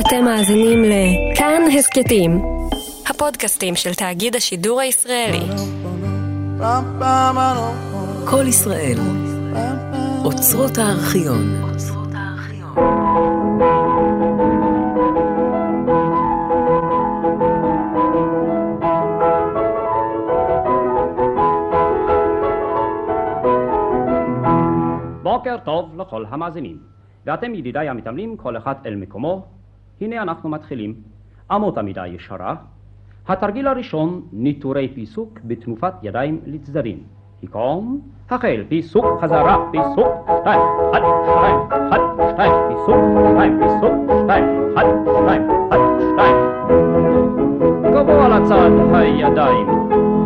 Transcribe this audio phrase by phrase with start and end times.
[0.00, 2.42] אתם מאזינים לכאן הסכתים,
[3.06, 5.40] הפודקאסטים של תאגיד השידור הישראלי.
[8.30, 8.98] כל ישראל,
[10.24, 11.42] אוצרות הארכיון.
[25.22, 26.78] בוקר טוב לכל המאזינים.
[27.26, 29.56] ואתם ידידיי המתאמנים, כל אחד אל מקומו.
[30.00, 30.94] הנה אנחנו מתחילים.
[31.54, 32.54] אמות המידה ישרה.
[33.28, 36.98] התרגיל הראשון, ניטורי פיסוק בתנופת ידיים לצדדים.
[37.42, 40.08] היכון, החל, פיסוק, חזרה, פיסוק,
[40.40, 41.56] שתיים, אחד, שתיים,
[41.88, 41.98] אחד,
[42.32, 42.96] שתיים, פיסוק,
[43.32, 43.92] שתיים, פיסוק,
[44.24, 45.78] שתיים, אחד, שתיים, אחד,
[46.12, 46.36] שתיים.
[47.94, 49.66] גבוה לצד הידיים.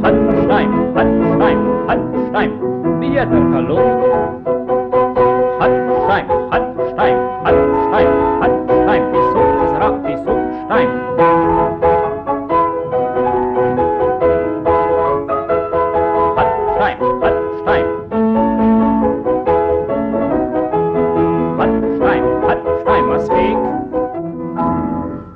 [0.00, 0.12] אחד,
[0.44, 2.60] שתיים, אחד, שתיים, אחד, שתיים.
[3.00, 3.80] ביתר קלות.
[5.58, 5.70] אחד,
[6.04, 6.60] שתיים, אחד,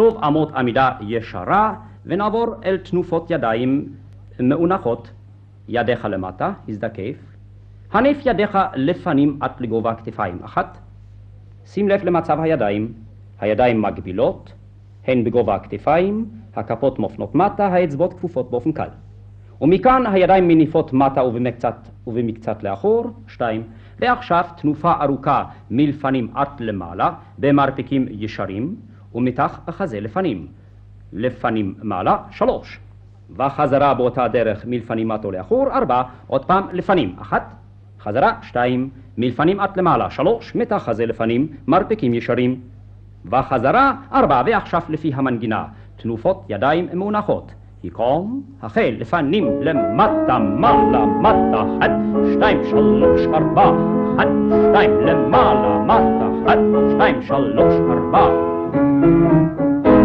[0.00, 1.74] שוב אמות עמידה ישרה,
[2.06, 3.86] ונעבור אל תנופות ידיים
[4.40, 5.10] מאונחות.
[5.68, 7.16] ידיך למטה, הזדקף.
[7.92, 10.78] הניף ידיך לפנים עד לגובה כתפיים אחת.
[11.66, 12.92] שים לב למצב הידיים.
[13.40, 14.52] הידיים מגבילות,
[15.06, 16.24] הן בגובה הכתפיים,
[16.56, 18.88] הכפות מופנות מטה, האצבעות כפופות באופן קל.
[19.60, 23.62] ומכאן הידיים מניפות מטה ובמקצת, ובמקצת לאחור, שתיים.
[23.98, 28.76] ועכשיו תנופה ארוכה מלפנים עד למעלה, במרפקים ישרים,
[29.14, 30.46] ומתח החזה לפנים.
[31.12, 32.80] לפנים מעלה, שלוש.
[33.36, 36.02] וחזרה באותה דרך מלפנים מטה לאחור, ארבע.
[36.26, 37.54] עוד פעם לפנים, אחת.
[38.00, 38.90] חזרה, שתיים.
[39.18, 40.54] מלפנים עד למעלה, שלוש.
[40.54, 42.60] מתח חזה לפנים, מרפקים ישרים.
[43.24, 44.42] וחזרה, ארבע.
[44.46, 45.64] ועכשיו לפי המנגינה,
[45.96, 47.52] תנופות ידיים מאונחות.
[47.82, 51.90] היכון, החל, לפנים, למטה, מעלה, מטה, אחת,
[52.34, 53.70] שתיים, שלוש, ארבע,
[54.16, 54.28] אחת,
[54.68, 56.58] שתיים, למעלה, מטה, אחת,
[56.94, 58.59] שתיים, שלוש, ארבע.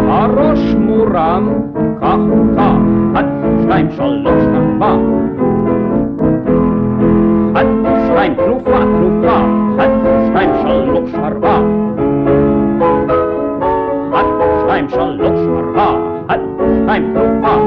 [0.08, 1.48] הראש מורם,
[2.00, 2.16] כך,
[2.56, 2.76] כך,
[3.14, 3.24] אחת,
[3.62, 4.96] שתיים, שלוש, ארבע.
[7.52, 7.66] אחת,
[8.06, 9.36] שתיים, תנופה, תנופה,
[9.76, 9.90] אחת,
[10.28, 11.58] שתיים, שלוש, ארבע.
[14.12, 14.26] אחת,
[14.64, 15.90] שתיים, שלוש, ארבע,
[16.26, 16.40] אחת,
[16.82, 17.65] שתיים, תנופה,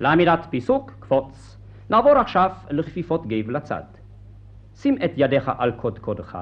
[0.00, 1.56] לעמידת פיסוק, קפוץ.
[1.90, 3.82] נעבור עכשיו לכפיפות גב לצד.
[4.76, 6.38] שים את ידיך על קודקודך,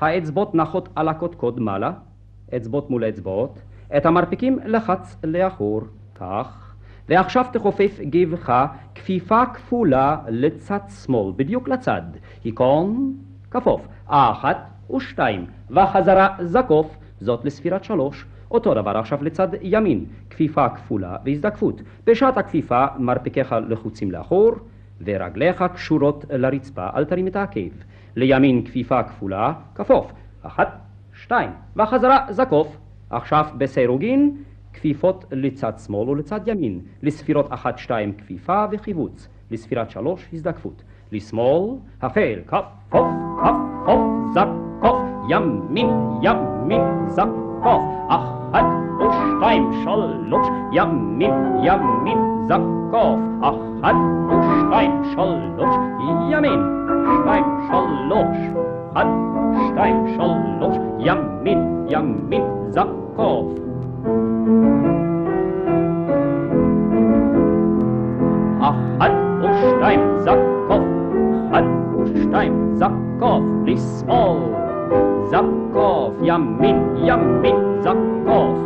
[0.00, 1.92] האצבעות נחות על הקודקוד מעלה,
[2.56, 3.62] אצבעות מול אצבעות,
[3.96, 5.80] את המרפקים לחץ לאחור,
[6.14, 6.74] כך,
[7.08, 12.02] ועכשיו תכופף גבך כפיפה כפולה לצד שמאל, בדיוק לצד,
[12.44, 13.16] היכון,
[13.50, 21.16] כפוף, אחת ושתיים, וחזרה זקוף, זאת לספירת שלוש, אותו דבר עכשיו לצד ימין, כפיפה כפולה
[21.24, 21.82] והזדקפות.
[22.06, 24.52] בשעת הכפיפה מרפקיך לחוצים לאחור,
[25.00, 27.70] ורגליך קשורות לרצפה, אל תרים את העקב.
[28.16, 30.12] לימין כפיפה כפולה, כפוף,
[30.42, 30.78] אחת,
[31.14, 32.76] שתיים, וחזרה זקוף.
[33.10, 34.36] עכשיו בסירוגין,
[34.72, 36.80] כפיפות לצד שמאל ולצד ימין.
[37.02, 39.28] לספירות אחת, שתיים, כפיפה וחיבוץ.
[39.50, 40.82] לספירת שלוש, הזדקפות.
[41.12, 43.06] לשמאל, החל, כפוף,
[43.40, 44.00] כפוף,
[44.34, 44.98] זקוף,
[45.30, 45.88] ימין,
[46.22, 47.45] ימין, זקוף.
[48.08, 48.64] אחת
[48.98, 53.20] ושתיים, שלוש, ימין, ימין, זקוף.
[53.40, 53.94] אחת
[54.28, 55.74] ושתיים, שלוש,
[56.30, 56.60] ימין,
[57.04, 58.36] שתיים, שלוש.
[58.92, 59.06] אחת,
[59.66, 63.46] שתיים, שלוש, ימין, ימין, זקוף.
[68.60, 70.84] אחת ושתיים, זקוף.
[71.50, 71.64] אחת
[72.04, 73.42] ושתיים, זקוף.
[73.66, 74.65] לשמאל.
[75.26, 76.14] זקוף.
[76.22, 78.58] ימין, ימין, זקוף.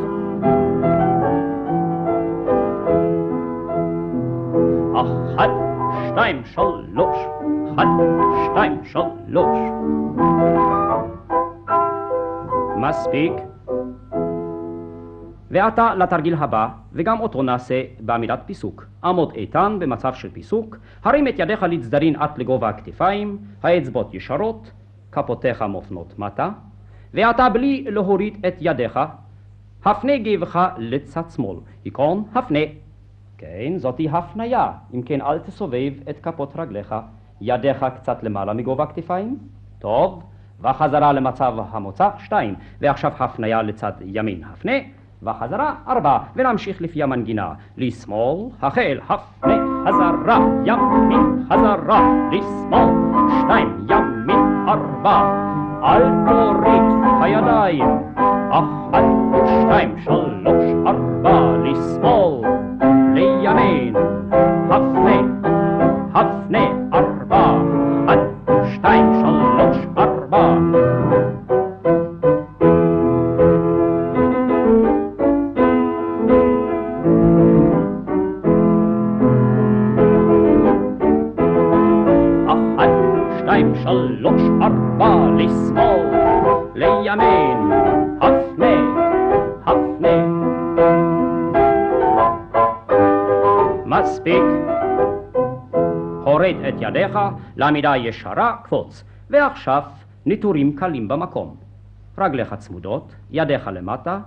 [4.95, 5.51] אחת,
[6.09, 7.17] שתיים, שלוש.
[7.75, 7.87] אחת,
[8.45, 9.59] שתיים, שלוש.
[12.77, 13.33] מספיק.
[15.51, 18.87] ועתה לתרגיל הבא, וגם אותו נעשה בעמידת פיסוק.
[19.05, 24.71] עמוד איתן במצב של פיסוק, הרים את ידיך לצדדים עד לגובה הכתפיים, האצבעות ישרות,
[25.13, 26.51] כפותיך מופנות מטה,
[27.15, 29.01] ועתה בלי להוריד את ידיך,
[29.85, 31.57] הפנה גבך לצד שמאל.
[31.85, 32.59] היכון, הפנה.
[33.39, 34.73] כן, זאתי הפניה.
[34.95, 36.95] אם כן, אל תסובב את כפות רגליך.
[37.41, 39.39] ידיך קצת למעלה מגובה הכתפיים.
[39.79, 40.23] טוב.
[40.63, 44.73] וחזרה למצב המוצא, שתיים, ועכשיו הפניה לצד ימין, הפנה,
[45.23, 52.89] וחזרה, ארבע, ונמשיך לפי המנגינה, לשמאל, החל, הפנה, חזרה, ימין, חזרה, לשמאל,
[53.41, 53.70] שתיים,
[54.71, 55.21] ארבע,
[55.85, 56.83] אל תוריד
[57.23, 57.89] הידיים,
[58.51, 59.05] אחת,
[59.47, 62.30] שתיים, שלוש, ארבע, לשמאל,
[83.61, 86.07] שתיים, שלוש, ארבע, לשמאל,
[86.75, 87.73] לימין,
[88.21, 88.77] הפנה,
[89.67, 90.17] הפנה.
[93.87, 94.43] מספיק.
[96.25, 97.19] הורד את ידיך
[97.57, 99.05] לעמידה ישרה, קפוץ.
[99.31, 99.83] ועכשיו
[100.27, 101.57] ניטורים קלים במקום.
[102.19, 104.19] רגליך צמודות, ידיך למטה,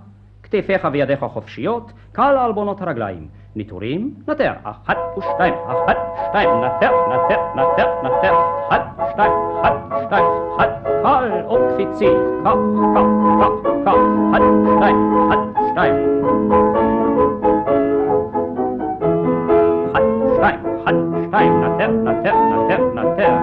[0.42, 3.28] כתפיך וידיך חופשיות, קל על בונות הרגליים.
[3.56, 5.96] ניטורים, נטר, אחת ושתיים, אחת,
[6.28, 8.34] שתיים, נטר, נטר, נטר, נטר,
[8.68, 9.72] אחת, שתיים, אחת,
[10.06, 10.24] שתיים,
[10.56, 10.68] אחת,
[11.02, 12.10] קל או קפיצית,
[12.44, 12.54] כך,
[12.94, 13.02] כך,
[13.40, 13.94] כך, כך,
[14.30, 14.42] אחת,
[14.76, 14.96] שתיים,
[15.28, 15.38] אחת,
[15.70, 15.94] שתיים.
[19.90, 20.02] אחת,
[20.34, 20.94] שתיים, אחת,
[21.26, 23.34] שתיים, נטר, נטר, נטר, נטר.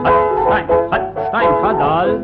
[0.00, 0.12] אחת,
[0.44, 2.18] שתיים, אחת, שתיים, חדל.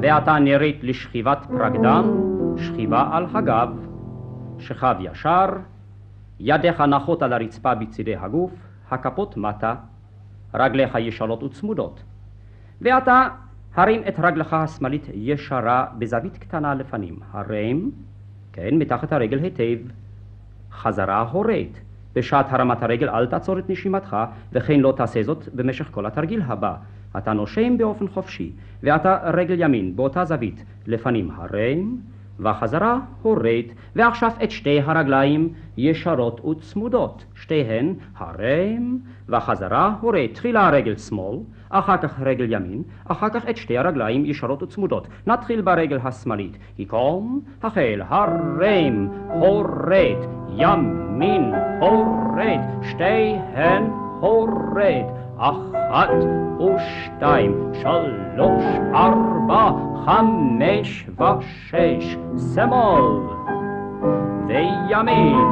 [0.00, 2.02] ועתה נראית לשכיבת פרקדן,
[2.56, 3.68] שכיבה על הגב,
[4.60, 5.46] שכב ישר,
[6.40, 8.50] ידיך נחות על הרצפה בצידי הגוף,
[8.90, 9.74] הכפות מטה,
[10.54, 12.02] רגליך ישרות וצמודות.
[12.80, 13.28] ועתה
[13.74, 17.90] הרים את רגלך השמאלית ישרה בזווית קטנה לפנים, הרם,
[18.52, 19.78] כן, מתחת הרגל היטב.
[20.72, 21.72] חזרה הורד.
[22.14, 24.16] בשעת הרמת הרגל אל תעצור את נשימתך,
[24.52, 26.74] וכן לא תעשה זאת במשך כל התרגיל הבא.
[27.18, 31.96] אתה נושם באופן חופשי, ואתה רגל ימין באותה זווית, לפנים הרם,
[32.40, 33.64] וחזרה הורד,
[33.96, 38.98] ועכשיו את שתי הרגליים ישרות וצמודות, שתיהן הרם,
[39.28, 40.26] וחזרה הורד.
[40.32, 41.38] תחילה רגל שמאל,
[41.68, 45.08] אחר כך רגל ימין, אחר כך את שתי הרגליים ישרות וצמודות.
[45.26, 46.58] נתחיל ברגל השמאלית.
[46.78, 50.18] יקום, החל, הרם, הורד,
[50.56, 53.90] ימין, הורד, שתיהן
[54.20, 55.15] הורד.
[55.38, 56.10] אחת
[56.60, 59.70] ושתיים, שלוש, ארבע,
[60.04, 62.16] חמש ושש,
[62.54, 63.02] שמאל
[64.46, 65.46] וימין,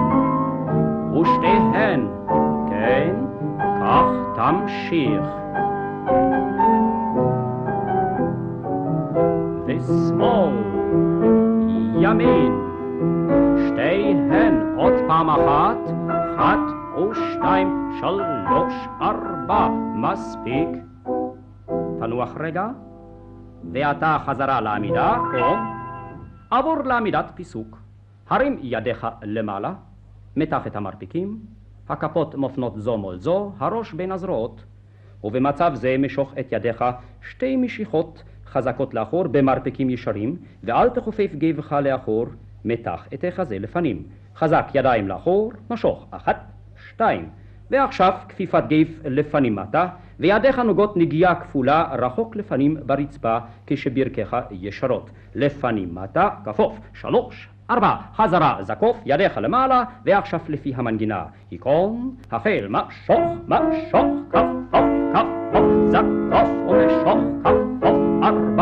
[1.12, 2.06] ושתיהן,
[2.70, 3.14] כן,
[3.80, 5.24] כך תמשיך.
[9.66, 10.54] ושמאל,
[12.00, 12.52] ימין,
[13.66, 15.76] שתיהן עוד פעם אחת,
[16.08, 20.68] אחת ושתיים, שלוש, ארבע, מספיק.
[21.98, 22.68] תנוח רגע,
[23.72, 25.54] ועתה חזרה לעמידה, או
[26.50, 27.78] עבור לעמידת פיסוק.
[28.30, 29.74] הרים ידיך למעלה,
[30.36, 31.38] מתח את המרפיקים,
[31.88, 34.64] הכפות מופנות זו מול זו, הראש בין הזרועות,
[35.24, 36.84] ובמצב זה משוך את ידיך
[37.22, 42.26] שתי משיכות חזקות לאחור במרפקים ישרים, ואל תכופף גבך לאחור,
[42.64, 44.02] מתח את החזה לפנים.
[44.36, 46.53] חזק ידיים לאחור, משוך, אחת,
[46.94, 47.28] שתיים.
[47.70, 49.86] ועכשיו כפיפת גב לפנים מטה,
[50.20, 55.10] וידיך נוגעות נגיעה כפולה רחוק לפנים ברצפה כשברכך ישרות.
[55.34, 61.24] לפנים מטה, כפוף, שלוש, ארבע, חזרה, זקוף, ידיך למעלה, ועכשיו לפי המנגינה.
[61.52, 64.82] יקום, החל, משוך, משוך, כפוף,
[65.12, 68.53] כפוף, זקוף ומשוך, כפוף, ארבע,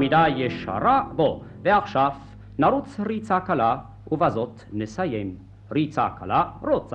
[0.00, 2.10] לעמידה ישרה בו, ועכשיו
[2.58, 3.76] נרוץ ריצה קלה,
[4.12, 5.36] ובזאת נסיים.
[5.72, 6.92] ריצה קלה, רוץ